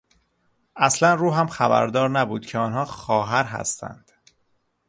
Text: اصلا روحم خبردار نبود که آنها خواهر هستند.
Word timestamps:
اصلا 0.75 1.13
روحم 1.13 1.47
خبردار 1.47 2.09
نبود 2.09 2.45
که 2.45 2.57
آنها 2.57 2.85
خواهر 2.85 3.43
هستند. 3.43 4.11